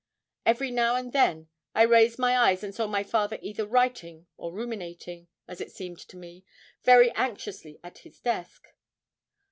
[0.47, 4.51] Every now and then I raised my eyes and saw my father either writing or
[4.51, 6.43] ruminating, as it seemed to me,
[6.81, 8.63] very anxiously at his desk.